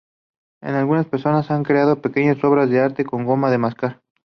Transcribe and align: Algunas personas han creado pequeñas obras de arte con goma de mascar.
Algunas 0.63 1.05
personas 1.07 1.51
han 1.51 1.61
creado 1.63 2.01
pequeñas 2.01 2.43
obras 2.43 2.67
de 2.71 2.79
arte 2.79 3.05
con 3.05 3.23
goma 3.23 3.51
de 3.51 3.59
mascar. 3.59 4.01